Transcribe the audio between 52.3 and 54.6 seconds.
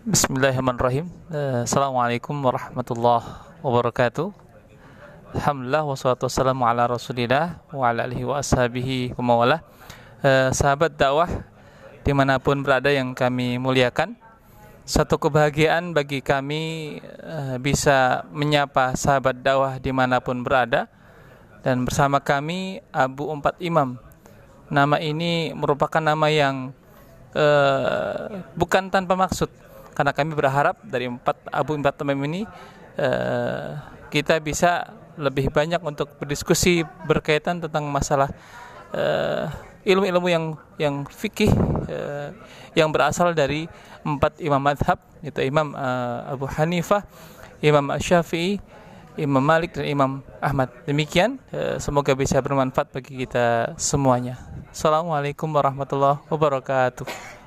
bermanfaat bagi kita semuanya.